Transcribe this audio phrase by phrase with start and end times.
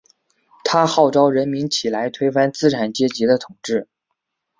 [0.63, 3.87] 他号召人民起来推翻资产阶级的统治。